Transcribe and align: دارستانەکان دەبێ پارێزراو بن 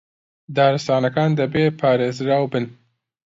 دارستانەکان 0.57 1.29
دەبێ 1.39 1.65
پارێزراو 1.79 2.45
بن 2.51 2.65